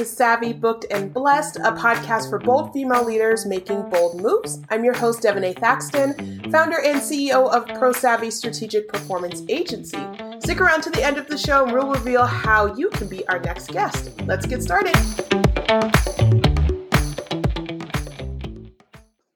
[0.00, 4.58] to Savvy, Booked, and Blessed, a podcast for bold female leaders making bold moves.
[4.70, 6.14] I'm your host, Devonee Thaxton,
[6.50, 10.00] founder and CEO of Pro Savvy Strategic Performance Agency.
[10.38, 13.28] Stick around to the end of the show and we'll reveal how you can be
[13.28, 14.18] our next guest.
[14.24, 14.96] Let's get started.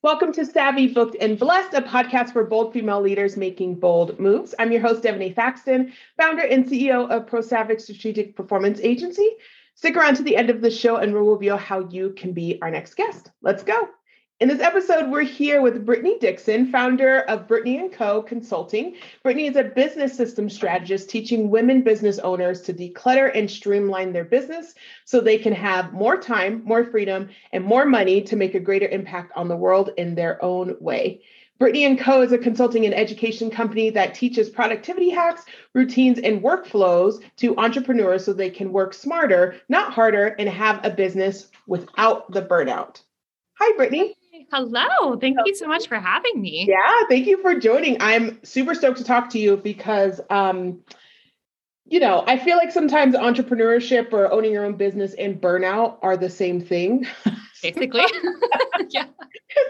[0.01, 4.55] Welcome to Savvy, Booked, and Blessed, a podcast for bold female leaders making bold moves.
[4.59, 9.29] I'm your host, Devonee Thaxton, founder and CEO of Pro Savvy Strategic Performance Agency.
[9.77, 12.59] Stick around to the end of the show and we'll reveal how you can be
[12.63, 13.31] our next guest.
[13.43, 13.89] Let's go.
[14.41, 18.21] In this episode, we're here with Brittany Dixon, founder of Brittany & Co.
[18.21, 18.97] Consulting.
[19.23, 24.25] Brittany is a business system strategist teaching women business owners to declutter and streamline their
[24.25, 24.75] business
[25.05, 28.89] so they can have more time, more freedom, and more money to make a greater
[28.89, 31.23] impact on the world in their own way.
[31.59, 32.23] Brittany & Co.
[32.23, 38.25] is a consulting and education company that teaches productivity hacks, routines, and workflows to entrepreneurs
[38.25, 43.03] so they can work smarter, not harder, and have a business without the burnout.
[43.61, 44.17] Hi, Brittany.
[44.51, 45.17] Hello.
[45.19, 46.67] Thank you so much for having me.
[46.69, 47.97] Yeah, thank you for joining.
[48.01, 50.81] I'm super stoked to talk to you because um
[51.87, 56.17] you know, I feel like sometimes entrepreneurship or owning your own business and burnout are
[56.17, 57.07] the same thing.
[57.63, 58.05] Basically.
[58.89, 59.05] yeah.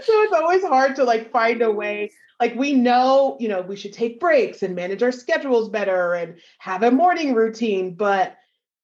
[0.03, 2.11] So it's always hard to like find a way.
[2.41, 6.39] Like we know, you know, we should take breaks and manage our schedules better and
[6.59, 8.37] have a morning routine, but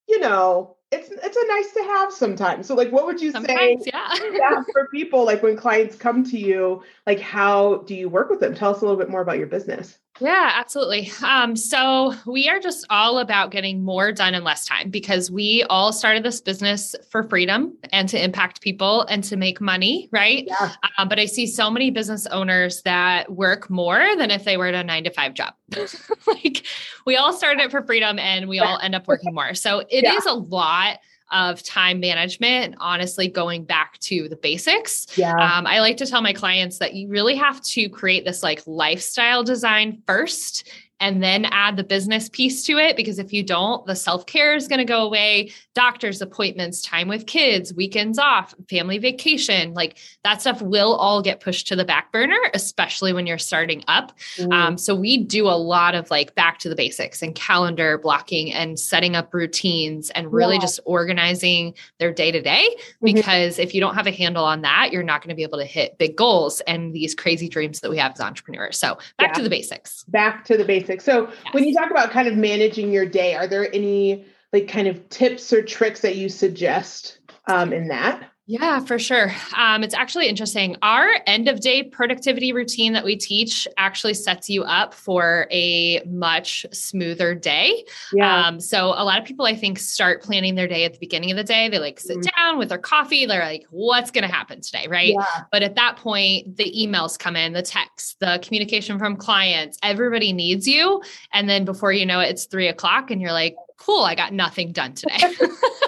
[0.08, 2.66] you know, it's it's a nice to have sometimes.
[2.66, 4.14] So like what would you sometimes, say yeah.
[4.32, 8.40] yeah, for people like when clients come to you, like how do you work with
[8.40, 8.54] them?
[8.54, 9.98] Tell us a little bit more about your business.
[10.20, 11.10] Yeah, absolutely.
[11.24, 15.64] Um, so we are just all about getting more done in less time because we
[15.70, 20.44] all started this business for freedom and to impact people and to make money, right?
[20.46, 20.72] Yeah.
[20.98, 24.66] Um, but I see so many business owners that work more than if they were
[24.66, 25.54] at a nine to five job.
[26.26, 26.64] like
[27.06, 29.54] we all started it for freedom and we all end up working more.
[29.54, 30.16] So it Yeah.
[30.16, 30.98] is a lot
[31.30, 35.06] of time management and honestly going back to the basics.
[35.16, 35.34] Yeah.
[35.34, 38.62] Um, I like to tell my clients that you really have to create this like
[38.66, 40.68] lifestyle design first
[41.00, 42.96] and then add the business piece to it.
[42.96, 47.08] Because if you don't, the self care is going to go away, doctor's appointments, time
[47.08, 51.84] with kids, weekends off, family vacation like that stuff will all get pushed to the
[51.84, 54.12] back burner, especially when you're starting up.
[54.36, 54.52] Mm.
[54.52, 58.52] Um, so we do a lot of like back to the basics and calendar blocking
[58.52, 60.60] and setting up routines and really Yeah.
[60.60, 62.76] just organizing their day to day.
[63.02, 65.58] Because if you don't have a handle on that, you're not going to be able
[65.58, 68.78] to hit big goals and these crazy dreams that we have as entrepreneurs.
[68.78, 69.32] So back Yeah.
[69.34, 70.04] to the basics.
[70.04, 70.89] back to the basics.
[70.98, 74.88] So when you talk about kind of managing your day, are there any like kind
[74.88, 78.29] of tips or tricks that you suggest um, in that?
[78.52, 79.32] Yeah, for sure.
[79.56, 80.74] Um, it's actually interesting.
[80.82, 86.02] Our end of day productivity routine that we teach actually sets you up for a
[86.04, 87.84] much smoother day.
[88.20, 91.30] Um, so a lot of people, I think, start planning their day at the beginning
[91.30, 91.68] of the day.
[91.68, 92.34] They like sit Mhm.
[92.36, 93.24] down with their coffee.
[93.24, 94.88] They're like, what's going to happen today?
[94.88, 95.14] Right.
[95.16, 95.44] yeah.
[95.52, 100.32] But at that point, the emails come in, the texts, the communication from clients, everybody
[100.32, 101.02] needs you.
[101.32, 104.32] And then before you know it, it's three o'clock and you're like, cool, I got
[104.32, 105.18] nothing done today.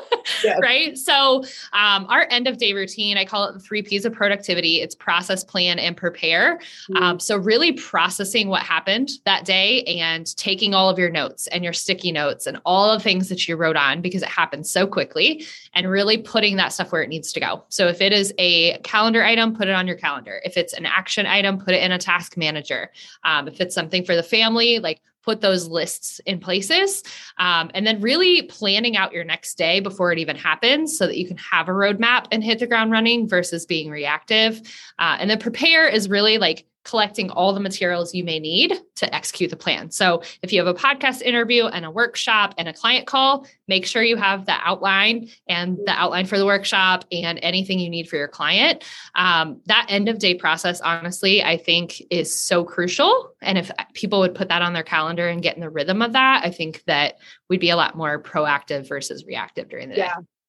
[0.42, 0.58] Yes.
[0.62, 0.96] Right.
[0.96, 4.80] So, um, our end of day routine, I call it the three P's of productivity
[4.80, 6.60] it's process, plan, and prepare.
[6.96, 11.64] Um, so, really processing what happened that day and taking all of your notes and
[11.64, 14.66] your sticky notes and all of the things that you wrote on because it happened
[14.66, 15.44] so quickly
[15.74, 17.64] and really putting that stuff where it needs to go.
[17.68, 20.40] So, if it is a calendar item, put it on your calendar.
[20.44, 22.90] If it's an action item, put it in a task manager.
[23.24, 27.02] Um, if it's something for the family, like put those lists in places
[27.38, 31.16] um, and then really planning out your next day before it even happens so that
[31.16, 34.60] you can have a roadmap and hit the ground running versus being reactive
[34.98, 39.15] uh, and then prepare is really like collecting all the materials you may need to
[39.15, 39.91] execute the plan.
[39.91, 43.87] So if you have a podcast interview and a workshop and a client call, make
[43.87, 48.09] sure you have the outline and the outline for the workshop and anything you need
[48.09, 48.84] for your client.
[49.15, 53.32] Um, that end of day process, honestly, I think is so crucial.
[53.41, 56.12] And if people would put that on their calendar and get in the rhythm of
[56.12, 57.19] that, I think that
[57.49, 60.02] we'd be a lot more proactive versus reactive during the day.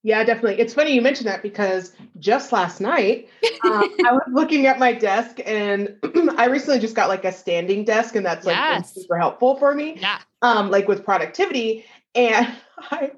[0.04, 0.24] Yeah.
[0.24, 0.60] Definitely.
[0.62, 3.30] It's funny you mentioned that because just last night
[3.64, 5.96] um, I was looking at my desk and
[6.38, 8.94] I recently just got like a standing desk and that's like Yes.
[8.94, 9.98] super helpful for me.
[10.00, 10.20] Yeah.
[10.42, 11.86] um, like with productivity.
[12.16, 12.48] And
[12.92, 13.12] I,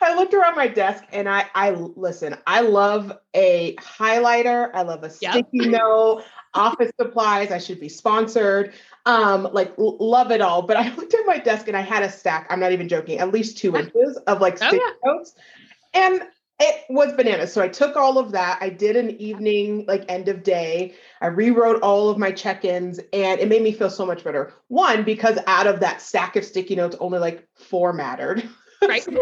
[0.00, 2.36] I looked around my desk and I, I listen.
[2.46, 4.70] I love a highlighter.
[4.74, 5.32] I love a Yep.
[5.32, 6.24] sticky note,
[6.54, 7.50] office supplies.
[7.52, 8.74] I should be sponsored.
[9.06, 10.62] Um, like l- love it all.
[10.62, 12.46] But I looked at my desk and I had a stack.
[12.50, 13.20] I'm not even joking.
[13.20, 14.92] At least two inches of like Oh, sticky yeah.
[15.12, 15.34] notes,
[15.94, 16.22] and
[16.60, 17.52] it was bananas.
[17.52, 18.58] So I took all of that.
[18.60, 20.94] I did an evening, like end of day.
[21.20, 24.52] I rewrote all of my check-ins and it made me feel so much better.
[24.68, 28.48] One, because out of that stack of sticky notes, only like four mattered.
[28.88, 29.00] Right.
[29.00, 29.12] so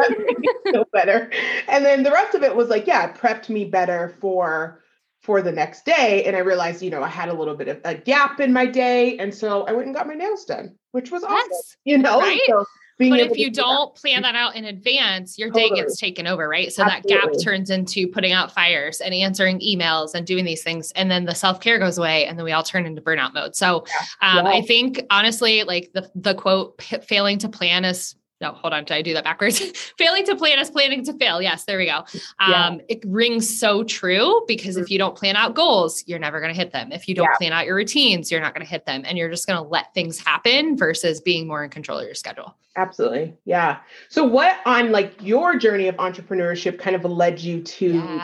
[0.64, 1.30] feel better.
[1.68, 4.80] And then the rest of it was like, yeah, it prepped me better for
[5.20, 6.24] for the next day.
[6.24, 8.64] And I realized, you know, I had a little bit of a gap in my
[8.64, 9.18] day.
[9.18, 11.50] And so I went and got my nails done, which was awesome.
[11.84, 12.40] You know, right?
[12.46, 12.64] so
[13.08, 14.00] but if you don't that.
[14.00, 15.70] plan that out in advance, your totally.
[15.70, 16.72] day gets taken over, right?
[16.72, 17.16] So Absolutely.
[17.16, 20.92] that gap turns into putting out fires and answering emails and doing these things.
[20.92, 23.56] And then the self care goes away and then we all turn into burnout mode.
[23.56, 23.84] So.
[24.22, 24.52] Um, yeah.
[24.52, 28.84] I think honestly, like the, the quote, failing to plan is no, hold on.
[28.84, 29.60] Did I do that backwards?
[29.98, 31.42] Failing to plan is planning to fail.
[31.42, 31.98] Yes, there we go.
[32.38, 32.76] Um, yeah.
[32.88, 34.84] It rings so true because mm-hmm.
[34.84, 36.90] if you don't plan out goals, you're never going to hit them.
[36.90, 37.36] If you don't yeah.
[37.36, 39.02] plan out your routines, you're not going to hit them.
[39.04, 42.14] And you're just going to let things happen versus being more in control of your
[42.14, 42.56] schedule.
[42.76, 43.34] Absolutely.
[43.44, 43.80] Yeah.
[44.08, 48.22] So what on like your journey of entrepreneurship kind of led you to, yeah.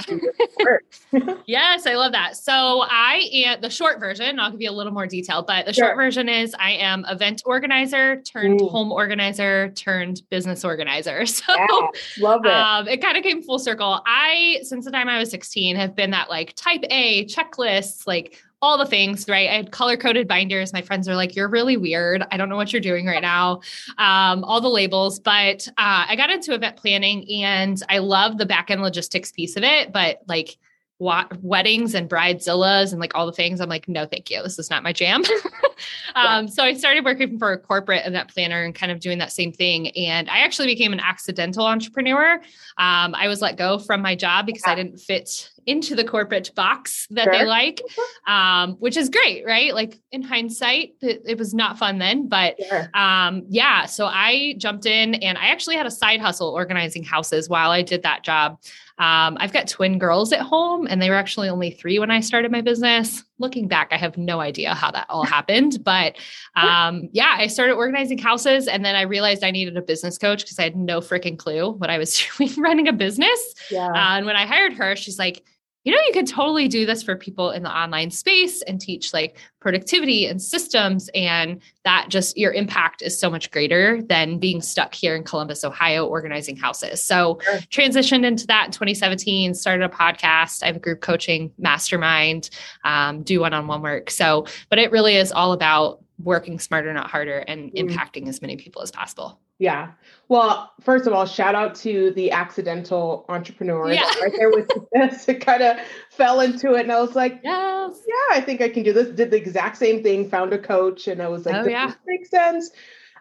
[1.12, 2.37] to yes, I love that.
[2.37, 5.72] So I am the short version, I'll give you a little more detail, but the
[5.72, 5.87] sure.
[5.87, 8.69] short version is I am event organizer turned Ooh.
[8.69, 11.25] home organizer turned business organizer.
[11.37, 11.88] So yeah,
[12.19, 12.50] love it.
[12.50, 14.00] Um, it kind of came full circle.
[14.06, 18.40] I, since the time I was 16, have been that like type A checklists, like
[18.62, 19.50] all the things, right?
[19.50, 20.73] I had color coded binders.
[20.73, 22.25] My friends are like, you're really weird.
[22.31, 23.61] I don't know what you're doing right now.
[23.99, 28.47] Um, all the labels, but uh, I got into event planning and I love the
[28.47, 29.93] back end logistics piece of it.
[29.93, 30.56] But like,
[30.98, 33.60] weddings and bridezillas and like all the things.
[33.60, 34.43] I'm like, no, thank you.
[34.43, 35.22] This is not my jam.
[36.14, 36.46] um, yeah.
[36.46, 39.52] So I started working for a corporate event planner and kind of doing that same
[39.52, 39.88] thing.
[39.90, 42.34] And I actually became an accidental entrepreneur.
[42.78, 44.72] Um, I was let go from my job because yeah.
[44.72, 47.32] I didn't fit into the corporate box that sure.
[47.32, 47.82] they like,
[48.26, 49.75] um, which is great, right?
[49.75, 52.88] Like in hindsight, it, it was not fun then, but sure.
[52.94, 53.87] um, yeah.
[53.87, 57.82] So I jumped in and I actually had a side hustle organizing houses while I
[57.82, 58.60] did that job.
[58.98, 62.20] Um, I've got twin girls at home, and they were actually only three when I
[62.20, 63.22] started my business.
[63.38, 65.84] Looking back, I have no idea how that all happened.
[65.84, 66.16] But
[66.54, 70.43] um, yeah, I started organizing houses, and then I realized I needed a business coach
[70.43, 73.54] because I had no freaking clue what I was doing running a business.
[73.70, 73.87] Yeah.
[73.87, 75.44] Uh, and when I hired her, she's like,
[75.86, 79.14] you know, you could totally do this for people in the online space and teach
[79.14, 81.08] like productivity and systems.
[81.14, 85.62] And that just your impact is so much greater than being stuck here in Columbus,
[85.62, 87.00] Ohio, organizing houses.
[87.04, 87.58] So sure.
[87.70, 90.64] transitioned into that in 2017, started a podcast.
[90.64, 92.50] I have a group coaching mastermind,
[92.82, 94.10] um, do one-on-one work.
[94.10, 97.74] So, but it really is all about working smarter, not harder, and mm.
[97.76, 99.38] impacting as many people as possible.
[99.58, 99.93] Yeah.
[100.29, 104.03] Well, first of all, shout out to the accidental entrepreneur yeah.
[104.20, 105.29] right there with this.
[105.29, 105.79] It kind of
[106.11, 109.08] fell into it, and I was like, "Yes, yeah, I think I can do this."
[109.08, 110.29] Did the exact same thing.
[110.29, 112.70] Found a coach, and I was like, "Oh yeah, makes sense."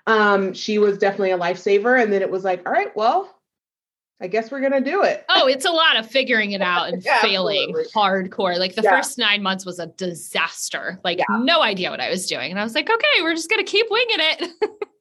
[0.07, 3.35] Um, she was definitely a lifesaver, and then it was like, "All right, well,
[4.21, 5.25] I guess we're gonna do it.
[5.29, 8.29] Oh, it's a lot of figuring it out and yeah, failing absolutely.
[8.29, 8.57] hardcore.
[8.57, 8.91] Like the yeah.
[8.91, 10.99] first nine months was a disaster.
[11.03, 12.51] Like no idea what I was doing.
[12.51, 14.51] And I was like, okay, we're just gonna keep winging it.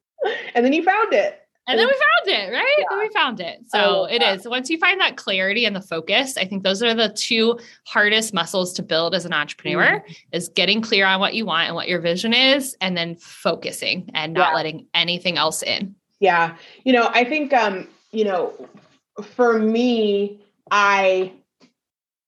[0.53, 1.41] and then you found it.
[1.67, 2.75] And then we found it, right?
[2.77, 2.85] Yeah.
[2.91, 3.59] Then we found it.
[3.69, 4.37] So it that.
[4.37, 4.47] is.
[4.47, 7.57] Once you find that clarity and the focus, I think those are the two
[7.87, 10.17] hardest muscles to build as an entrepreneur mm.
[10.31, 14.11] is getting clear on what you want and what your vision is, and then focusing
[14.13, 14.55] and not yeah.
[14.55, 15.95] letting anything else in.
[16.19, 16.55] Yeah.
[16.83, 18.53] You know, I think um, you know,
[19.23, 21.33] for me, I,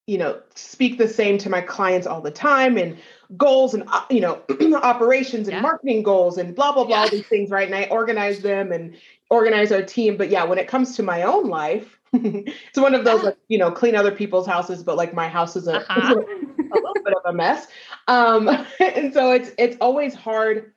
[0.07, 2.97] you know, speak the same to my clients all the time and
[3.35, 4.41] goals and, uh, you know,
[4.83, 5.61] operations and yeah.
[5.61, 7.09] marketing goals and blah, blah, blah, yeah.
[7.09, 7.65] these things, right?
[7.65, 8.95] And I organize them and
[9.29, 10.17] organize our team.
[10.17, 13.57] But yeah, when it comes to my own life, it's one of those, like, you
[13.57, 16.15] know, clean other people's houses, but like my house is a, uh-huh.
[16.15, 17.67] a, a little bit of a mess.
[18.07, 18.47] Um,
[18.79, 20.73] and so it's, it's always hard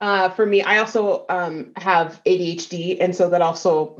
[0.00, 0.62] uh, for me.
[0.62, 2.98] I also um, have ADHD.
[3.00, 3.98] And so that also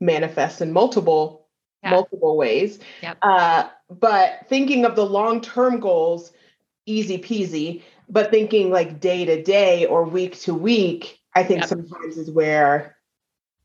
[0.00, 1.38] manifests in multiple
[1.82, 1.90] yeah.
[1.90, 2.78] multiple ways.
[3.02, 3.18] Yep.
[3.22, 6.32] Uh, but thinking of the long term goals,
[6.88, 7.82] easy peasy.
[8.08, 11.68] But thinking like day to day or week to week, I think yep.
[11.68, 12.96] sometimes is where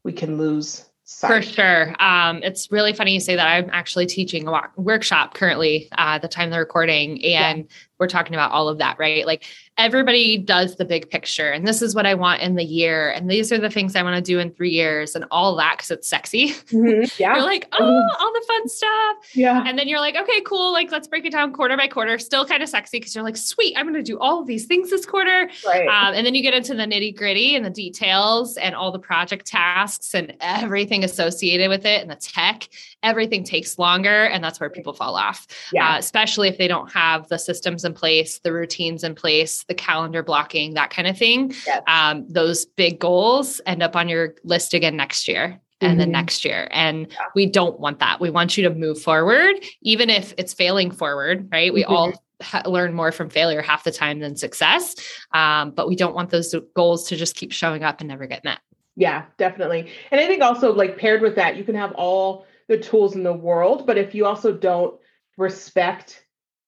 [0.04, 1.28] we can lose sight.
[1.30, 1.96] For sure.
[2.02, 3.48] Um, it's really funny you say that.
[3.48, 7.64] I'm actually teaching a workshop currently uh, at the time of the recording, and yeah.
[8.00, 9.26] We're talking about all of that, right?
[9.26, 9.46] Like
[9.78, 13.12] everybody does the big picture and this is what I want in the year.
[13.12, 15.78] And these are the things I want to do in three years and all that
[15.78, 16.50] because it's sexy.
[16.50, 17.04] Mm-hmm.
[17.24, 17.36] Yeah.
[17.36, 18.24] you're like, oh, mm-hmm.
[18.24, 19.18] all the fun stuff.
[19.34, 19.64] Yeah.
[19.66, 20.74] And then you're like, okay, cool.
[20.74, 22.18] Like, let's break it down quarter by quarter.
[22.18, 24.66] Still kind of sexy because you're like, sweet, I'm going to do all of these
[24.66, 25.50] things this quarter.
[25.66, 25.88] Right.
[25.88, 29.00] Um, and then you get into the nitty gritty and the details and all the
[29.00, 32.68] project tasks and everything associated with it and the tech.
[33.04, 34.26] Everything takes longer.
[34.26, 35.46] And that's where people fall off.
[35.72, 35.94] Yeah.
[35.94, 39.74] Uh, especially if they don't have the systems in place, the routines in place the
[39.74, 41.54] calendar blocking, that kind of thing.
[41.66, 41.82] Yes.
[41.88, 46.00] Um, those big goals end up on your list again next year and mm-hmm.
[46.00, 46.68] then next year.
[46.72, 47.18] And yeah.
[47.36, 48.20] we don't want that.
[48.20, 51.74] We want you to move forward, even if it's failing forward, right?
[51.74, 51.94] We mm-hmm.
[51.94, 54.96] all ha- learn more from failure half the time than success.
[55.34, 58.44] Um, but we don't want those goals to just keep showing up and never get
[58.44, 58.60] met.
[58.96, 59.92] Yeah, definitely.
[60.12, 63.24] And I think also like paired with that, you can have all the tools in
[63.24, 65.00] the world, but if you also don't
[65.38, 66.23] respect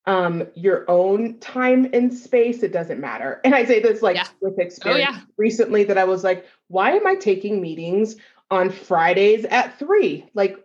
[0.07, 3.41] um your own time and space, it doesn't matter.
[3.43, 4.27] And I say this like Yeah.
[4.41, 5.21] with Oh, experience yeah.
[5.37, 8.15] recently that I was like, why am I taking meetings
[8.51, 10.29] on Fridays at three?
[10.33, 10.57] Like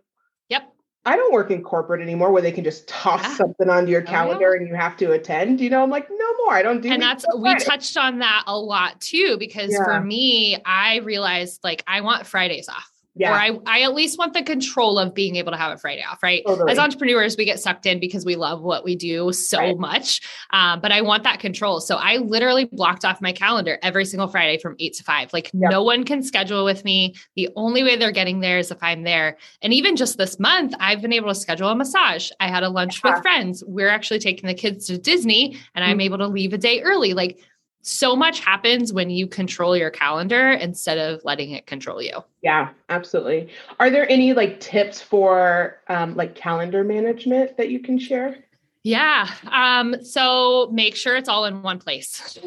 [0.51, 0.73] Yep.
[1.07, 3.35] I don't work in corporate anymore where they can just toss Yeah.
[3.37, 5.61] something onto your Oh, calendar and you have to attend.
[5.61, 6.53] You know, I'm like, no more.
[6.55, 6.95] I don't do that.
[6.95, 7.65] and that's we Friday.
[7.65, 12.69] touched on that a lot too because for me i realized like i want fridays
[12.69, 13.33] off Yeah.
[13.33, 16.03] or I, I at least want the control of being able to have a friday
[16.03, 16.71] off right Totally.
[16.71, 19.77] as entrepreneurs we get sucked in because we love what we do so Right.
[19.79, 24.05] much um, but i want that control so i literally blocked off my calendar every
[24.05, 25.71] single friday from eight to five like Yep.
[25.73, 29.03] no one can schedule with me the only way they're getting there is if i'm
[29.03, 32.63] there and even just this month i've been able to schedule a massage i had
[32.63, 33.15] a lunch Yeah.
[33.15, 36.05] with friends we're actually taking the kids to disney and i'm Mhm.
[36.05, 37.39] able to leave a day early like
[37.83, 42.71] so much happens when you control your calendar instead of letting it control you Yeah,
[42.89, 43.49] absolutely.
[43.79, 48.45] Are there any like tips for um, like calendar management that you can share?
[48.83, 49.29] Yeah.
[49.53, 52.39] Um, so make sure it's all in one place.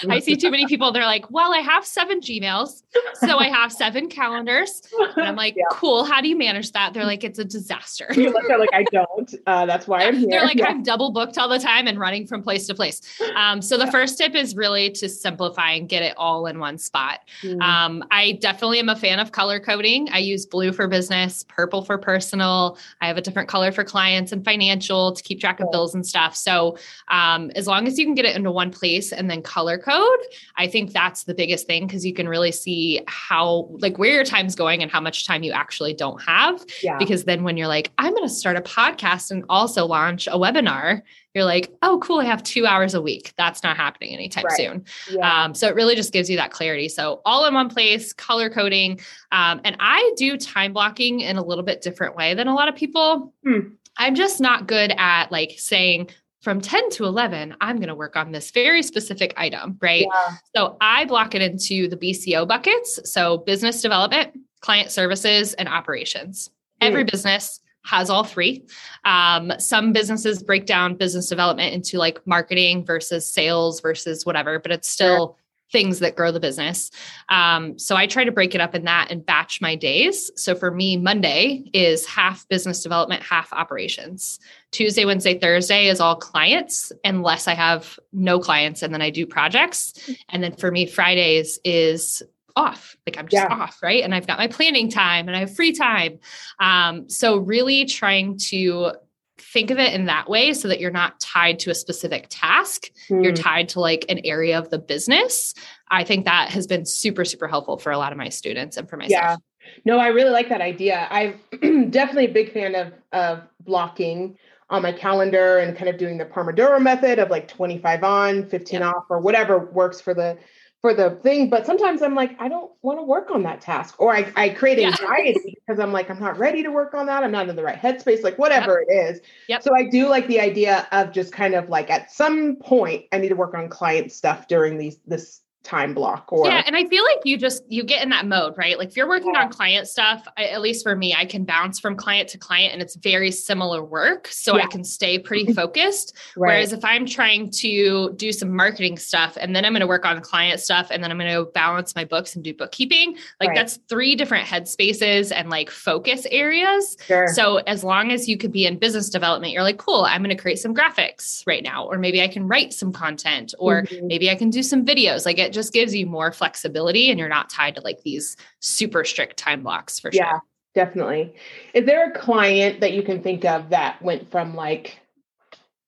[0.10, 2.82] I see too many people, they're like, well, I have seven Gmails.
[3.14, 4.82] So I have seven calendars.
[5.16, 5.64] And I'm like, Yeah.
[5.70, 6.04] cool.
[6.04, 6.92] How do you manage that?
[6.92, 8.06] They're like, it's a disaster.
[8.14, 9.34] You look at like I don't.
[9.46, 10.28] Uh, that's why I'm here.
[10.28, 10.66] They're like, Yeah.
[10.66, 13.00] I'm double booked all the time and running from place to place.
[13.34, 16.76] Um, so the first tip is really to simplify and get it all in one
[16.76, 17.20] spot.
[17.42, 20.08] Mm, Um, I definitely am a fan of color coding.
[20.12, 22.76] I use blue for business, purple for personal.
[23.00, 26.06] I have a different color for clients and financial to keep track of Bills and
[26.06, 26.36] stuff.
[26.36, 26.76] So,
[27.08, 30.18] um, as long as you can get it into one place and then color code,
[30.56, 34.24] I think that's the biggest thing because you can really see how, like, where your
[34.24, 36.64] time's going and how much time you actually don't have.
[36.82, 36.98] yeah.
[36.98, 40.32] Because then when you're like, I'm going to start a podcast and also launch a
[40.32, 41.02] webinar,
[41.34, 43.32] you're like, oh, cool, I have two hours a week.
[43.36, 44.56] That's not happening anytime Right.
[44.56, 44.84] soon.
[45.12, 45.44] yeah.
[45.44, 46.88] Um, so it really just gives you that clarity.
[46.88, 48.98] So all in one place, color coding.
[49.30, 52.66] Um, and I do time blocking in a little bit different way than a lot
[52.68, 53.32] of people.
[53.46, 53.60] Hmm.
[54.00, 56.08] I'm just not good at like saying
[56.40, 60.06] from 10 to 11, I'm going to work on this very specific item, right?
[60.10, 60.36] yeah.
[60.56, 62.98] So I block it into the BCO buckets.
[63.04, 66.50] So business development, client services, and operations.
[66.80, 68.64] Every business has all three.
[69.04, 74.72] Um, some businesses break down business development into like marketing versus sales versus whatever, but
[74.72, 75.36] it's still
[75.72, 76.90] things that grow the business.
[77.28, 80.30] Um, so I try to break it up in that and batch my days.
[80.36, 84.40] So for me, Monday is half business development, half operations.
[84.72, 89.26] Tuesday, Wednesday, Thursday is all clients, unless I have no clients and then I do
[89.26, 89.94] projects.
[90.28, 92.22] And then for me, Fridays is
[92.56, 92.96] off.
[93.06, 93.54] Like I'm just Yeah.
[93.54, 94.02] off, right?
[94.02, 96.18] And I've got my planning time and I have free time.
[96.58, 98.92] Um, so really trying to
[99.40, 102.90] think of it in that way so that you're not tied to a specific task.
[103.08, 105.54] You're Mm, tied to like an area of the business.
[105.90, 108.88] I think that has been super, super helpful for a lot of my students and
[108.88, 109.10] for myself.
[109.10, 109.36] yeah.
[109.84, 111.06] No, I really like that idea.
[111.10, 111.40] I'm
[111.90, 114.36] definitely a big fan of of blocking
[114.68, 118.80] on my calendar and kind of doing the Pomodoro method of like 25 on, 15
[118.80, 118.88] Yeah.
[118.88, 120.38] off, or whatever works for the
[120.82, 121.50] for the thing.
[121.50, 124.48] But sometimes I'm like, I don't want to work on that task, or I, I
[124.50, 124.88] create Yeah.
[124.88, 127.22] anxiety because I'm like, I'm not ready to work on that.
[127.22, 129.20] I'm not in the right headspace, like whatever it is.
[129.48, 129.62] Yep.
[129.62, 133.18] So I do like the idea of just kind of like at some point I
[133.18, 136.86] need to work on client stuff during these this time block or yeah, and I
[136.86, 138.78] feel like you just you get in that mode, right?
[138.78, 139.42] Like if you're working Yeah.
[139.42, 142.72] on client stuff, I, at least for me, I can bounce from client to client,
[142.72, 146.16] and it's very similar work, so I can stay pretty focused.
[146.36, 146.48] right.
[146.54, 150.06] Whereas if I'm trying to do some marketing stuff, and then I'm going to work
[150.06, 153.50] on client stuff, and then I'm going to balance my books and do bookkeeping, like
[153.50, 153.56] Right.
[153.56, 156.96] that's three different headspaces and like focus areas.
[157.06, 157.26] sure.
[157.28, 160.34] So as long as you could be in business development, you're like, cool, I'm going
[160.34, 164.02] to create some graphics right now, or maybe I can write some content, or Mhm.
[164.04, 165.26] maybe I can do some videos.
[165.26, 169.04] Like it just gives you more flexibility and you're not tied to like these super
[169.04, 170.30] strict time blocks for Yeah.
[170.30, 170.42] sure.
[170.74, 171.34] Yeah, definitely.
[171.74, 174.98] Is there a client that you can think of that went from like,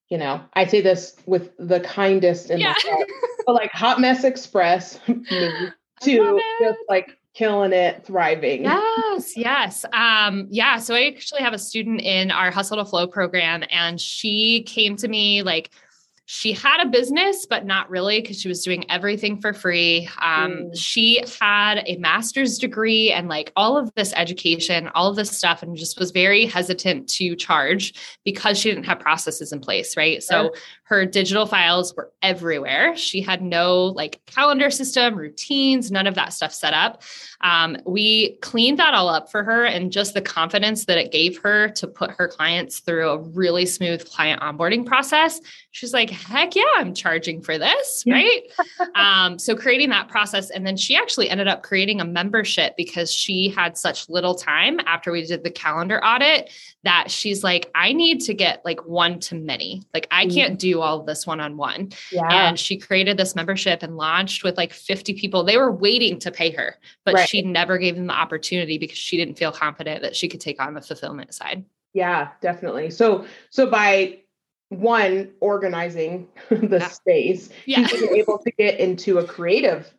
[0.09, 2.75] you know, I say this with the kindest in Yeah.
[2.83, 3.05] the world,
[3.47, 5.73] but like Hot Mess Express to
[6.61, 8.65] just like killing it, thriving.
[8.65, 9.85] Yes, yes.
[9.95, 10.77] Um, yeah.
[10.79, 14.97] So I actually have a student in our Hustle to Flow program, and she came
[14.97, 15.71] to me like
[16.25, 20.09] she had a business, but not really because she was doing everything for free.
[20.21, 20.77] Um, Mm.
[20.77, 25.63] She had a master's degree and like all of this education, all of this stuff,
[25.63, 29.97] and just was very hesitant to charge because she didn't have processes in place.
[29.97, 30.23] Right.
[30.23, 30.53] So
[30.85, 32.97] her digital files were everywhere.
[32.97, 37.03] She had no like calendar system, routines, none of that stuff set up.
[37.41, 41.39] Um, we cleaned that all up for her and just the confidence that it gave
[41.39, 45.41] her to put her clients through a really smooth client onboarding process.
[45.71, 48.43] She's like, heck yeah, I'm charging for this, right?
[48.95, 50.51] um, so creating that process.
[50.51, 54.79] And then she actually ended up creating a membership because she had such little time
[54.87, 56.51] after we did the calendar audit
[56.85, 59.83] that she's like, I need to get like one to many.
[59.95, 60.35] Like I mm-hmm.
[60.35, 61.91] can't do all of this one on one.
[62.11, 62.29] Yeah.
[62.31, 65.45] And she created this membership and launched with like 50 people.
[65.45, 67.29] They were waiting to pay her, but right.
[67.29, 70.61] she never gave them the opportunity because she didn't feel confident that she could take
[70.61, 71.65] on the fulfillment side.
[71.93, 72.91] Yeah, definitely.
[72.91, 74.21] So so by
[74.81, 76.89] one organizing the yeah.
[76.89, 77.87] space, yeah.
[77.87, 79.93] he's able to get into a creative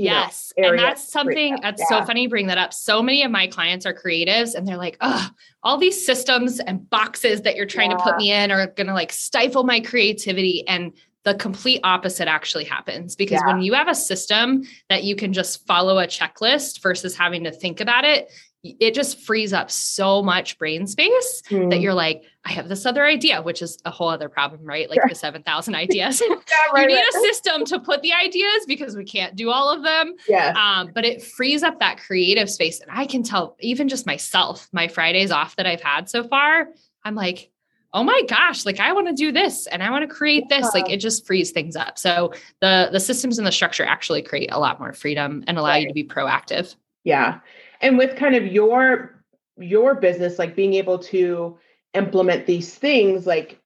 [0.00, 0.52] yes.
[0.56, 2.00] Know, and that's something that's yeah.
[2.00, 2.72] so funny you bring that up.
[2.72, 5.28] So many of my clients are creatives and they're like, oh,
[5.62, 7.98] all these systems and boxes that you're trying yeah.
[7.98, 10.66] to put me in are going to like stifle my creativity.
[10.66, 10.92] And
[11.24, 13.52] the complete opposite actually happens because yeah.
[13.52, 17.52] when you have a system that you can just follow a checklist versus having to
[17.52, 18.30] think about it,
[18.62, 21.70] it just frees up so much brain space mm.
[21.70, 21.82] that hmm.
[21.82, 24.88] you're like, I have this other idea, which is a whole other problem, right?
[24.88, 25.08] Like sure.
[25.08, 26.20] the 7,000 ideas.
[26.28, 26.34] yeah,
[26.74, 27.08] right, you need right.
[27.14, 30.14] a system to put the ideas because we can't do all of them.
[30.28, 30.52] Yeah.
[30.56, 32.80] Um, but it frees up that creative space.
[32.80, 36.68] And I can tell, even just myself, my Fridays off that I've had so far,
[37.02, 37.50] I'm like,
[37.92, 40.62] oh my gosh like i want to do this and i want to create this
[40.62, 40.80] yeah.
[40.80, 44.48] like it just frees things up so the the systems and the structure actually create
[44.52, 45.82] a lot more freedom and allow right.
[45.82, 47.40] you to be proactive yeah
[47.80, 49.22] and with kind of your
[49.58, 51.58] your business like being able to
[51.94, 53.60] implement these things like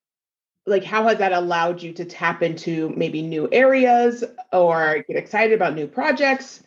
[0.66, 5.52] like how has that allowed you to tap into maybe new areas or get excited
[5.52, 6.62] about new projects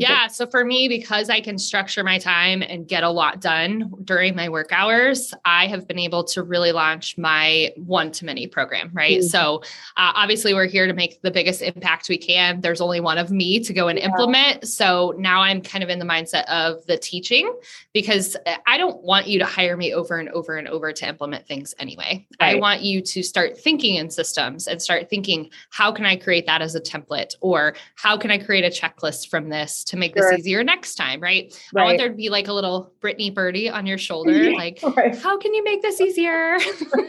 [0.00, 0.26] yeah.
[0.26, 4.34] So for me, because I can structure my time and get a lot done during
[4.34, 8.90] my work hours, I have been able to really launch my one to many program.
[8.92, 9.18] Right.
[9.18, 9.26] Mm-hmm.
[9.26, 9.62] So
[9.96, 12.60] uh, obviously, we're here to make the biggest impact we can.
[12.60, 14.06] There's only one of me to go and yeah.
[14.06, 14.68] implement.
[14.68, 17.52] So now I'm kind of in the mindset of the teaching
[17.92, 21.46] because I don't want you to hire me over and over and over to implement
[21.46, 22.26] things anyway.
[22.40, 22.56] Right.
[22.56, 26.46] I want you to start thinking in systems and start thinking, how can I create
[26.46, 27.34] that as a template?
[27.40, 29.81] Or how can I create a checklist from this?
[29.84, 30.30] To make sure.
[30.30, 31.52] this easier next time, right?
[31.72, 31.82] right?
[31.82, 34.80] I want there to be like a little Brittany birdie on your shoulder, yeah, like,
[34.96, 35.16] right.
[35.16, 36.58] how can you make this easier?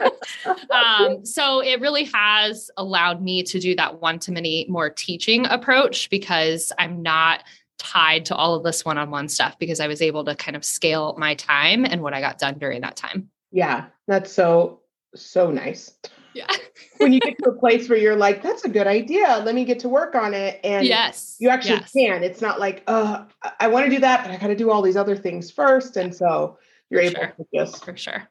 [0.70, 5.46] um, so it really has allowed me to do that one to many more teaching
[5.46, 7.44] approach because I'm not
[7.78, 11.16] tied to all of this one-on-one stuff because I was able to kind of scale
[11.18, 13.30] my time and what I got done during that time.
[13.52, 14.82] Yeah, that's so
[15.16, 15.92] so nice.
[16.36, 16.48] Yeah.
[16.98, 19.42] when you get to a place where you're like, that's a good idea.
[19.46, 20.60] Let me get to work on it.
[20.64, 21.92] And yes, you actually yes.
[21.92, 22.24] can.
[22.24, 23.26] It's not like, uh,
[23.60, 25.98] I want to do that, but I got to do all these other things first.
[25.98, 26.58] And so
[26.90, 27.34] you're For able sure.
[27.38, 28.30] to just for sure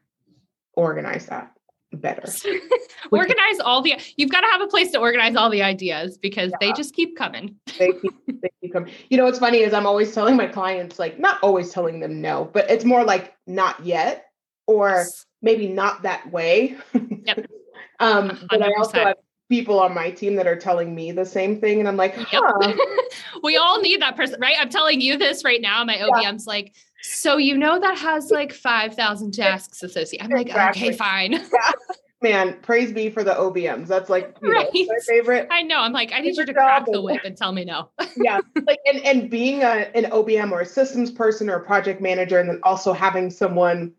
[0.75, 1.53] organize that
[1.93, 2.23] better.
[3.13, 6.51] organize all the you've got to have a place to organize all the ideas because
[6.53, 6.57] yeah.
[6.61, 7.57] they just keep coming.
[7.79, 8.93] they keep they keep coming.
[9.11, 12.21] You know what's funny is I'm always telling my clients, like not always telling them
[12.21, 14.27] no, but it's more like not yet
[14.67, 15.27] or yes.
[15.43, 16.77] maybe not that way.
[16.95, 17.47] Yep.
[18.03, 18.49] Um, 100%.
[18.49, 19.17] but I also have
[19.53, 21.79] people on my team that are telling me the same thing.
[21.79, 22.53] And I'm like, huh.
[22.63, 22.77] Yep.
[23.43, 24.57] we all need that person, right?
[24.59, 25.85] I'm telling you this right now.
[25.85, 26.53] My OBM's yeah.
[26.53, 30.25] like, so you know that has like 5,000 tasks associated.
[30.25, 30.89] I'm like, exactly.
[30.89, 31.33] okay, fine.
[31.53, 31.73] Yeah.
[32.23, 33.89] Man, praise be for the OBMs.
[33.89, 34.73] That's like right.
[34.73, 35.49] know, my favorite.
[35.51, 35.81] I know.
[35.81, 37.91] I'm like, I need you to crack the whip and tell me no.
[38.17, 38.39] yeah.
[38.65, 42.39] Like and, and being a, an OBM or a systems person or a project manager,
[42.39, 43.93] and then also having someone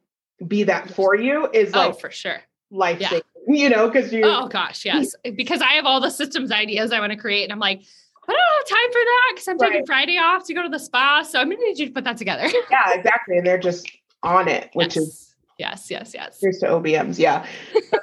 [0.47, 2.41] be that for you is oh, like for sure
[2.73, 3.19] life yeah.
[3.47, 4.21] You know, because you.
[4.23, 7.51] Oh gosh, yes, because I have all the systems ideas I want to create, and
[7.51, 7.81] I'm like,
[8.27, 9.71] I don't have time for that because I'm right.
[9.71, 12.03] taking Friday off to go to the spa, so I'm gonna need you to put
[12.05, 12.47] that together.
[12.71, 13.89] yeah, exactly, and they're just
[14.21, 15.05] on it, which yes.
[15.05, 16.37] is yes, yes, yes.
[16.41, 17.45] Here's to OBMs, yeah,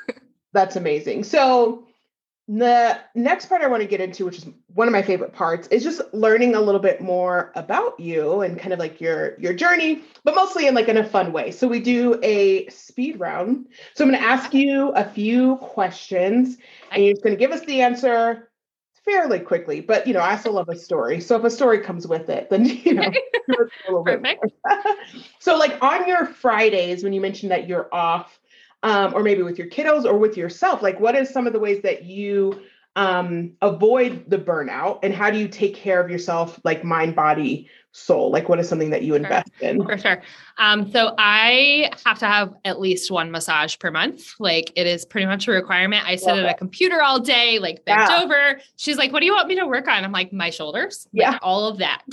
[0.52, 1.24] that's amazing.
[1.24, 1.86] So
[2.58, 5.68] the next part I want to get into, which is one of my favorite parts,
[5.68, 9.52] is just learning a little bit more about you and kind of like your your
[9.52, 11.52] journey, but mostly in like in a fun way.
[11.52, 13.68] So we do a speed round.
[13.94, 16.58] So I'm going to ask you a few questions,
[16.90, 18.50] and you're just going to give us the answer
[19.04, 19.80] fairly quickly.
[19.80, 21.20] But you know, I still love a story.
[21.20, 23.12] So if a story comes with it, then you know,
[24.04, 24.44] Perfect.
[25.38, 28.39] so like on your Fridays, when you mentioned that you're off
[28.82, 31.60] um, or maybe with your kiddos or with yourself like what is some of the
[31.60, 32.60] ways that you
[32.96, 37.68] um, avoid the burnout and how do you take care of yourself like mind body
[37.92, 38.30] soul?
[38.30, 39.68] Like what is something that you invest sure.
[39.68, 39.84] in?
[39.84, 40.22] For sure
[40.60, 45.04] um, so i have to have at least one massage per month like it is
[45.04, 46.50] pretty much a requirement i sit Love at it.
[46.50, 48.22] a computer all day like bent yeah.
[48.22, 51.08] over she's like what do you want me to work on i'm like my shoulders
[51.12, 52.02] yeah like, all of that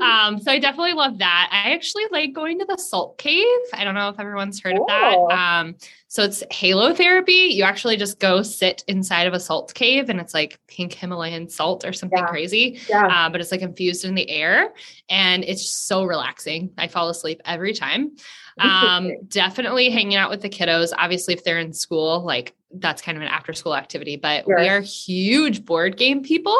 [0.00, 1.48] um, so I definitely love that.
[1.52, 3.44] I actually like going to the salt cave.
[3.74, 5.16] I don't know if everyone's heard of that.
[5.16, 5.76] Um,
[6.08, 7.50] so it's halo therapy.
[7.52, 11.48] You actually just go sit inside of a salt cave and it's like pink Himalayan
[11.48, 12.26] salt or something yeah.
[12.26, 12.80] crazy.
[12.88, 13.06] Yeah.
[13.06, 14.72] Uh, but it's like infused in the air
[15.08, 16.70] and it's so relaxing.
[16.78, 18.16] I fall asleep every time.
[18.58, 20.92] Um, definitely hanging out with the kiddos.
[20.96, 24.60] Obviously, if they're in school, like that's kind of an after school activity, but Sure.
[24.60, 26.56] we are huge board game people.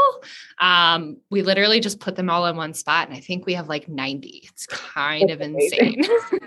[0.59, 3.69] Um, we literally just put them all in one spot, and I think we have
[3.69, 4.43] like 90.
[4.51, 5.95] It's kind That's of amazing.
[5.99, 6.41] insane.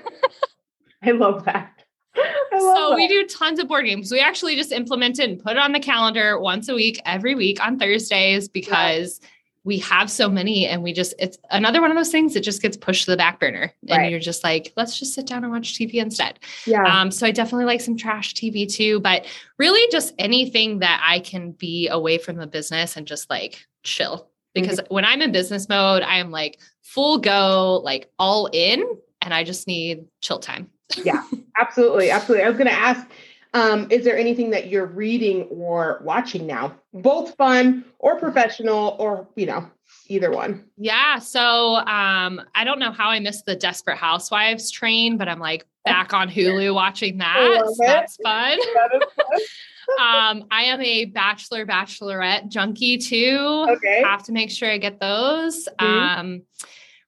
[1.03, 1.71] I love that.
[2.15, 4.11] I so we do tons of board games.
[4.11, 7.59] We actually just implemented and put it on the calendar once a week, every week
[7.65, 9.19] on Thursdays because
[9.65, 12.61] we have so many and we just it's another one of those things that just
[12.61, 14.11] gets pushed to the back burner and Right.
[14.11, 16.83] you're just like let's just sit down and watch tv instead yeah.
[16.83, 19.25] um so i definitely like some trash tv too but
[19.57, 24.29] really just anything that i can be away from the business and just like chill
[24.53, 28.83] because when i'm in business mode i am like full go like all in
[29.21, 30.69] and i just need chill time
[31.03, 31.23] Yeah,
[31.57, 32.43] Absolutely, absolutely.
[32.45, 33.07] I was going to ask,
[33.53, 39.27] um, is there anything that you're reading or watching now, both fun or professional, or
[39.35, 39.69] you know,
[40.07, 40.65] either one?
[40.77, 41.19] Yeah.
[41.19, 45.65] So um, I don't know how I missed the Desperate Housewives train, but I'm like
[45.85, 47.61] back on Hulu watching that.
[47.65, 48.57] So that's fun.
[48.73, 49.01] That
[49.37, 49.49] is
[49.99, 53.37] Um, I am a Bachelor Bachelorette junkie too.
[53.37, 53.69] fun.
[53.75, 54.01] okay.
[54.01, 55.67] Have to make sure I get those.
[55.77, 56.17] Mhm.
[56.19, 56.41] Um,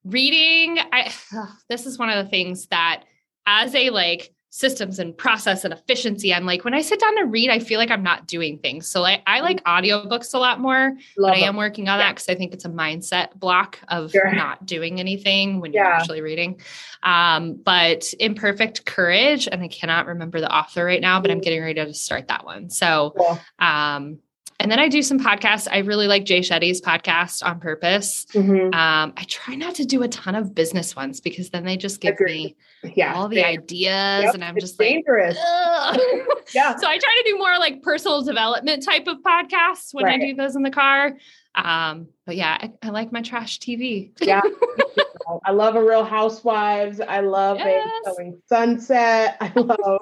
[0.03, 1.11] reading, I
[1.69, 3.03] this is one of the things that
[3.47, 7.25] as a like systems and process and efficiency, I'm like when I sit down to
[7.25, 8.87] read, I feel like I'm not doing things.
[8.87, 12.05] So like I like audiobooks a lot more Love but I am working on Yeah.
[12.05, 14.31] that because I think it's a mindset block of Sure.
[14.33, 16.61] not doing anything when you're actually reading.
[17.03, 21.43] Um, but Imperfect Courage, and I cannot remember the author right now, but I'm Mhm.
[21.43, 22.69] getting ready to start that one.
[22.69, 23.39] So, Cool.
[23.59, 24.19] um,
[24.59, 25.67] and then I do some podcasts.
[25.69, 28.25] I really like Jay Shetty's podcast on purpose.
[28.33, 28.73] Mhm.
[28.73, 31.99] Um, I try not to do a ton of business ones because then they just
[32.01, 32.55] give Agreed.
[32.83, 33.13] me Yeah.
[33.15, 35.37] all the ideas, Yep, and I'm it's just dangerous.
[35.37, 35.99] "Ugh."
[36.55, 36.75] yeah.
[36.77, 40.33] so I try to do more like personal development type of podcasts when I do
[40.35, 41.13] those in the car.
[41.55, 44.11] Um, but yeah, I, I like my trash TV.
[44.21, 44.41] Yeah.
[45.45, 46.99] I love a Real Housewives.
[47.01, 47.85] I love Yes.
[48.05, 49.37] a Selling Sunset.
[49.41, 50.01] I love.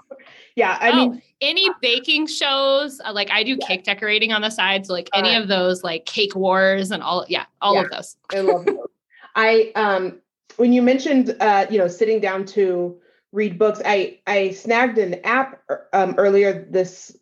[0.55, 0.77] Yeah.
[0.79, 3.67] I oh, mean, any baking shows, uh, like I do Yeah.
[3.67, 4.85] cake decorating on the side.
[4.85, 8.15] So like any of those, like Cake Wars and all, yeah, all of those.
[8.33, 8.87] I love those.
[9.35, 10.21] I um
[10.57, 12.99] when you mentioned uh you know sitting down to
[13.31, 17.17] read books, I I snagged an app um earlier this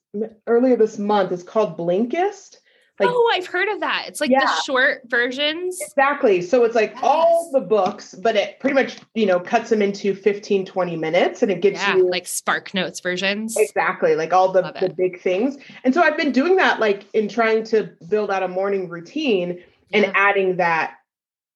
[0.48, 1.32] earlier this month.
[1.32, 2.58] It's called Blinkist.
[3.00, 4.06] Like oh, I've heard of that.
[4.08, 4.42] It's like Yeah.
[4.46, 5.80] the short versions.
[5.82, 6.42] exactly.
[6.42, 10.14] So it's like all the books, but it pretty much, you know, cuts them into
[10.14, 13.56] 15 20 minutes and it gets Yeah, you like Spark Notes versions.
[13.58, 15.58] Exactly, like all the, the big things.
[15.84, 19.64] And so I've been doing that like in trying to build out a morning routine
[19.94, 20.96] and adding that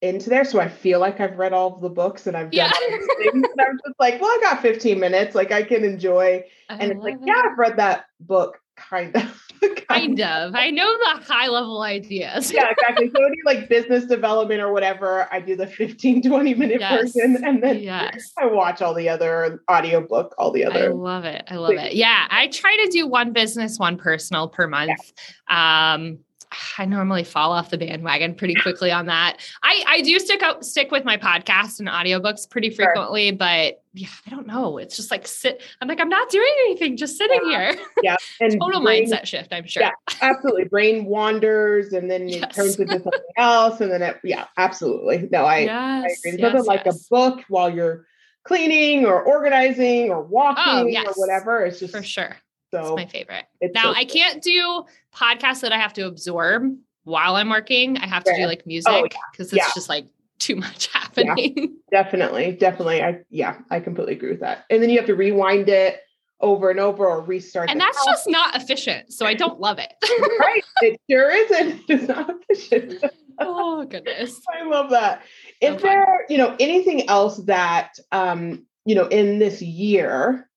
[0.02, 0.46] into there.
[0.46, 2.72] So I feel like I've read all of the books and I've done Yeah.
[2.74, 3.34] all these things.
[3.34, 5.36] And I'm just like, well, I got 15 minutes.
[5.36, 6.44] Like I can enjoy.
[6.70, 7.42] I And it's like, love yeah.
[7.52, 8.60] I've read that book
[8.90, 9.42] kind of.
[9.88, 10.54] kind of.
[10.56, 12.52] I know the high level ideas.
[12.52, 13.10] yeah, exactly.
[13.16, 17.14] So any like business development or whatever, I do the 15, 20 minute Yes.
[17.14, 18.32] version and then yes.
[18.38, 20.86] I watch all the other audiobook, all the other.
[20.90, 21.44] I love it.
[21.50, 21.94] I love it.
[21.94, 22.28] Yeah.
[22.30, 25.00] I try to do one business, one personal per month.
[25.48, 26.20] Um,
[26.78, 29.38] I normally fall off the bandwagon pretty quickly on that.
[29.64, 32.86] I, I do stick out stick with my podcast and audiobooks pretty Sure.
[32.86, 34.78] frequently, but yeah, I don't know.
[34.78, 35.62] It's just like sit.
[35.82, 37.76] I'm like, I'm not doing anything, just sitting here.
[38.04, 38.18] yeah.
[38.42, 39.84] And Total brain- mindset shift, I'm sure.
[39.84, 39.92] Yeah.
[40.22, 45.28] absolutely brain wanders and then it turns into something else and then it yeah absolutely
[45.32, 47.06] no i, yes, I agree yes, like yes.
[47.06, 48.06] a book while you're
[48.44, 51.08] cleaning or organizing or oh, walking Oh, yes.
[51.08, 52.36] or whatever it's just for sure.
[52.72, 53.46] so It's my favorite.
[53.62, 57.98] it's Now so I can't do podcasts that I have to absorb while I'm working.
[57.98, 59.64] I have to do like oh, music Oh, because yeah.
[59.64, 60.06] it's just like
[60.40, 61.78] too much happening.
[61.92, 65.70] definitely definitely i yeah i completely agree with that and then you have to rewind
[65.70, 66.02] it
[66.42, 68.06] over and over or restart and that's house.
[68.08, 69.12] just not efficient.
[69.14, 69.94] So I don't love it.
[70.40, 73.02] right it sure isn't it's not efficient
[73.40, 74.40] oh goodness.
[74.54, 75.22] I love that.
[75.62, 75.82] Is So fun.
[75.90, 80.50] there, you know, anything else that um, you know, in this year,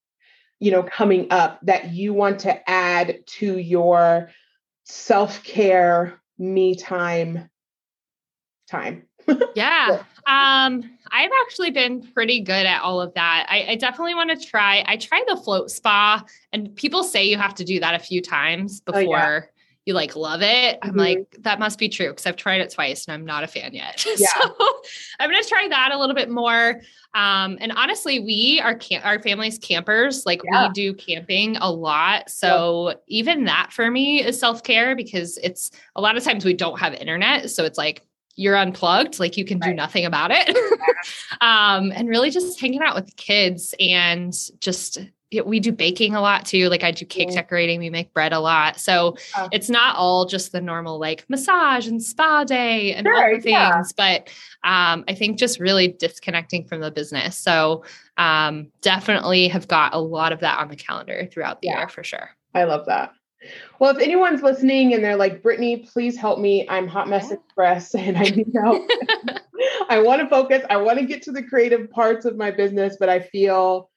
[0.60, 4.30] you know, coming up that you want to add to your
[4.84, 7.48] self-care, me time
[8.68, 9.07] time?
[9.54, 10.02] Yeah.
[10.26, 13.46] Um, I've actually been pretty good at all of that.
[13.48, 14.84] I, I definitely want to try.
[14.86, 18.20] I tried the float spa, and people say you have to do that a few
[18.20, 19.00] times Oh, yeah.
[19.06, 19.50] before
[19.86, 20.78] you like love it.
[20.82, 20.98] I'm Mhm.
[20.98, 23.72] like, that must be true because I've tried it twice and I'm not a fan
[23.72, 24.04] yet.
[24.18, 24.26] Yeah.
[24.38, 24.54] so
[25.18, 26.82] I'm gonna try that a little bit more.
[27.14, 30.26] Um, and honestly, we are camp our family's campers.
[30.26, 30.66] Like Yeah.
[30.68, 32.28] we do camping a lot.
[32.28, 36.78] So even that for me is self-care because it's a lot of times we don't
[36.78, 37.48] have internet.
[37.50, 38.02] So it's like
[38.38, 40.48] you're unplugged, like you can do nothing about it.
[41.40, 44.98] um, and really just hanging out with the kids and just
[45.44, 46.68] we do baking a lot too.
[46.70, 48.80] Like I do cake decorating, we make bread a lot.
[48.80, 49.48] So Oh.
[49.52, 53.44] it's not all just the normal like massage and spa day and all the things,
[53.46, 53.82] yeah.
[53.96, 54.28] but
[54.64, 57.36] um, I think just really disconnecting from the business.
[57.36, 57.84] So
[58.16, 61.78] um, definitely have got a lot of that on the calendar throughout the Yeah.
[61.78, 62.30] year for sure.
[62.54, 63.12] I love that.
[63.78, 66.68] Well, if anyone's listening and they're like, Brittany, please help me.
[66.68, 67.36] I'm Hot Mess yeah.
[67.36, 68.88] Express and I need help.
[69.88, 70.64] I want to focus.
[70.68, 73.90] I want to get to the creative parts of my business, but I feel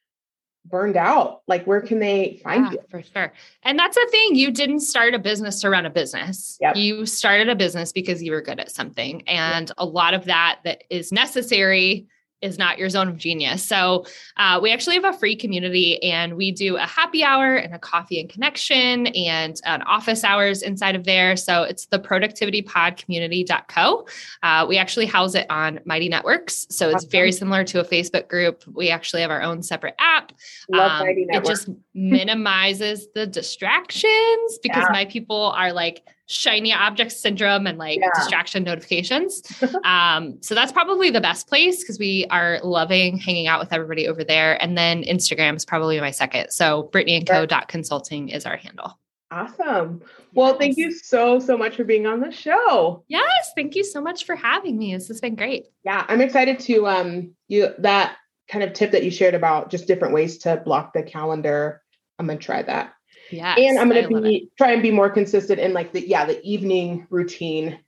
[0.65, 1.41] burned out.
[1.47, 2.79] Like, where can they find yeah, you?
[2.89, 3.33] For sure.
[3.63, 4.35] And that's the thing.
[4.35, 6.57] You didn't start a business to run a business.
[6.61, 6.75] Yep.
[6.75, 9.23] You started a business because you were good at something.
[9.27, 9.75] And yep.
[9.77, 12.07] a lot of that that is necessary
[12.41, 13.63] is not your zone of genius.
[13.63, 14.05] So
[14.37, 17.79] uh, we actually have a free community and we do a happy hour and a
[17.79, 21.35] coffee and connection and an office hours inside of there.
[21.35, 24.07] So it's the productivitypodcommunity.co.
[24.43, 26.67] Uh, we actually house it on Mighty Networks.
[26.69, 27.09] So it's awesome.
[27.09, 28.63] very similar to a Facebook group.
[28.67, 30.31] We actually have our own separate app.
[30.69, 31.25] Love um, Mighty.
[31.29, 34.91] It just minimizes the distractions because yeah.
[34.91, 38.09] my people are like, shiny object syndrome and like yeah.
[38.15, 39.43] distraction notifications.
[39.83, 44.07] um, so that's probably the best place because we are loving hanging out with everybody
[44.07, 44.61] over there.
[44.61, 46.51] And then Instagram is probably my second.
[46.51, 47.45] So Brittany and Co.
[47.67, 48.97] consulting is our handle.
[49.31, 50.01] Awesome.
[50.33, 50.57] Well, yes.
[50.59, 53.03] thank you so, so much for being on the show.
[53.07, 53.51] Yes.
[53.55, 54.93] Thank you so much for having me.
[54.93, 55.67] This has been great.
[55.85, 56.05] Yeah.
[56.07, 58.17] I'm excited to um you that
[58.49, 61.81] kind of tip that you shared about just different ways to block the calendar.
[62.19, 62.93] I'm gonna try that.
[63.31, 63.55] Yeah.
[63.57, 66.43] And I'm going to be try and be more consistent in like the yeah, the
[66.43, 67.79] evening routine.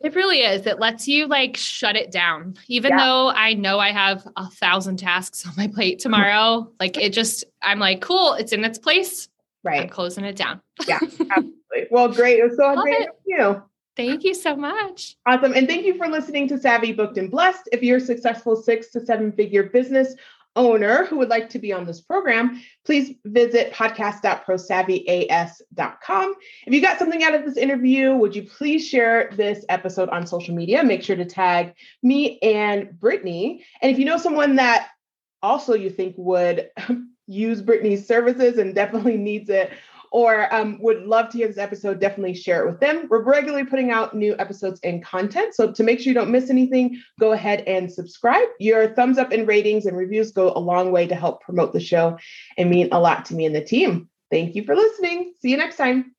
[0.00, 0.66] It really is.
[0.66, 2.56] It lets you like shut it down.
[2.68, 3.04] Even yeah.
[3.04, 7.44] though I know I have a thousand tasks on my plate tomorrow, like it just
[7.62, 9.28] I'm like, cool, it's in its place.
[9.62, 9.82] Right.
[9.82, 10.60] I'm closing it down.
[10.86, 11.86] yeah, absolutely.
[11.90, 12.38] Well, great.
[12.38, 13.62] It was so Love great you.
[13.96, 15.16] Thank you so much.
[15.26, 15.52] Awesome.
[15.52, 17.68] And thank you for listening to Savvy Booked and Blessed.
[17.70, 20.14] If you're a successful six to seven figure business
[20.56, 26.34] owner who would like to be on this program, please visit podcast.prosavvyas.com.
[26.66, 30.26] If you got something out of this interview, would you please share this episode on
[30.26, 30.82] social media?
[30.82, 33.64] Make sure to tag me and Brittany.
[33.80, 34.88] And if you know someone that
[35.42, 36.70] also you think would
[37.26, 39.70] use Brittany's services and definitely needs it,
[40.10, 43.06] or um, would love to hear this episode, definitely share it with them.
[43.08, 45.54] We're regularly putting out new episodes and content.
[45.54, 48.48] So to make sure you don't miss anything, go ahead and subscribe.
[48.58, 51.80] Your thumbs up and ratings and reviews go a long way to help promote the
[51.80, 52.18] show
[52.56, 54.08] and mean a lot to me and the team.
[54.30, 55.34] Thank you for listening.
[55.40, 56.14] See you next time.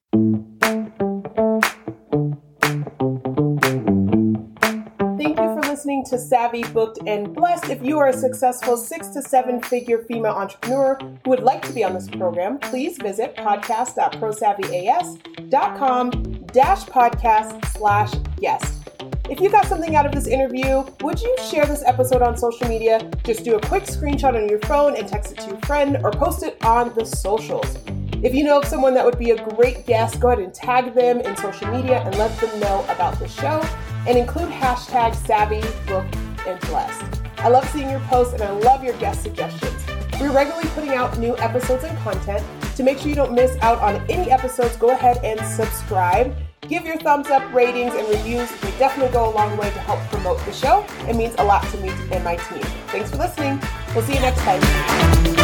[6.11, 7.69] To Savvy Booked and Blessed.
[7.69, 11.71] If you are a successful six to seven figure female entrepreneur who would like to
[11.71, 16.11] be on this program, please visit podcast.prosavvyas.com
[16.47, 18.89] dash podcast slash guest.
[19.29, 22.67] If you got something out of this interview, would you share this episode on social
[22.67, 23.09] media?
[23.23, 26.11] Just do a quick screenshot on your phone and text it to your friend or
[26.11, 27.77] post it on the socials.
[28.21, 30.93] If you know of someone that would be a great guest, go ahead and tag
[30.93, 33.63] them in social media and let them know about the show
[34.07, 36.05] and include hashtag savvy book
[36.47, 37.21] and blessed.
[37.37, 39.85] I love seeing your posts and I love your guest suggestions.
[40.19, 42.45] We're regularly putting out new episodes and content.
[42.75, 46.35] To make sure you don't miss out on any episodes, go ahead and subscribe.
[46.67, 48.49] Give your thumbs up, ratings, and reviews.
[48.61, 50.85] They definitely go a long way to help promote the show.
[51.07, 52.63] It means a lot to me and my team.
[52.87, 53.59] Thanks for listening.
[53.93, 55.40] We'll see you next time.